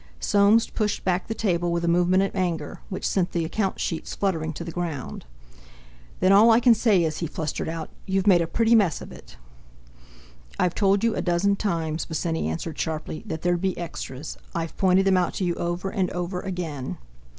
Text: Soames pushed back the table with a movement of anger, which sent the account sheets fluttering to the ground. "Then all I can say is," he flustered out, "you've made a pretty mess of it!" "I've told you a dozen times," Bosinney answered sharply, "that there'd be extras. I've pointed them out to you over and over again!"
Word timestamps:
Soames 0.19 0.67
pushed 0.67 1.03
back 1.05 1.27
the 1.27 1.35
table 1.35 1.71
with 1.71 1.85
a 1.85 1.87
movement 1.87 2.23
of 2.23 2.35
anger, 2.35 2.79
which 2.89 3.07
sent 3.07 3.33
the 3.33 3.45
account 3.45 3.79
sheets 3.79 4.15
fluttering 4.15 4.51
to 4.53 4.63
the 4.63 4.71
ground. 4.71 5.25
"Then 6.21 6.31
all 6.31 6.49
I 6.49 6.59
can 6.59 6.73
say 6.73 7.03
is," 7.03 7.19
he 7.19 7.27
flustered 7.27 7.69
out, 7.69 7.91
"you've 8.07 8.25
made 8.25 8.41
a 8.41 8.47
pretty 8.47 8.73
mess 8.73 8.99
of 9.01 9.11
it!" 9.11 9.37
"I've 10.59 10.73
told 10.73 11.03
you 11.03 11.15
a 11.15 11.21
dozen 11.21 11.55
times," 11.55 12.05
Bosinney 12.07 12.47
answered 12.47 12.79
sharply, 12.79 13.21
"that 13.27 13.43
there'd 13.43 13.61
be 13.61 13.77
extras. 13.77 14.39
I've 14.55 14.75
pointed 14.75 15.05
them 15.05 15.17
out 15.17 15.35
to 15.35 15.43
you 15.43 15.53
over 15.53 15.91
and 15.91 16.09
over 16.09 16.39
again!" 16.39 16.97